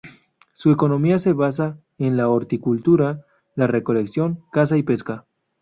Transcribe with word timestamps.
Su 0.51 0.71
economía 0.71 1.19
se 1.19 1.31
basa 1.31 1.77
en 1.99 2.17
la 2.17 2.27
horticultura, 2.27 3.23
la 3.53 3.67
recolección, 3.67 4.43
caza 4.51 4.75
y 4.75 4.81
pesca. 4.81 5.27